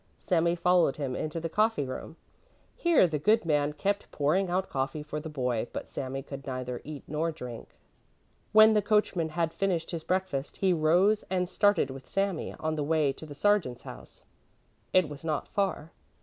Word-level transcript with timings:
Sami 0.17 0.55
followed 0.55 0.97
him 0.97 1.15
into 1.15 1.39
the 1.39 1.47
coffee 1.47 1.85
room. 1.85 2.15
Here 2.75 3.05
the 3.07 3.19
good 3.19 3.45
man 3.45 3.73
kept 3.73 4.09
pouring 4.09 4.49
out 4.49 4.67
coffee 4.67 5.03
for 5.03 5.19
the 5.19 5.29
boy, 5.29 5.67
but 5.71 5.87
Sami 5.87 6.23
could 6.23 6.47
neither 6.47 6.81
eat 6.83 7.03
nor 7.07 7.31
drink. 7.31 7.75
When 8.51 8.73
the 8.73 8.81
coachman 8.81 9.29
had 9.29 9.53
finished 9.53 9.91
his 9.91 10.03
breakfast, 10.03 10.57
he 10.57 10.73
rose 10.73 11.23
and 11.29 11.47
started 11.47 11.91
with 11.91 12.07
Sami 12.09 12.51
on 12.55 12.73
the 12.73 12.83
way 12.83 13.13
to 13.13 13.27
the 13.27 13.35
sergeant's 13.35 13.83
house. 13.83 14.23
It 14.91 15.07
was 15.07 15.23
not 15.23 15.47
far. 15.47 15.91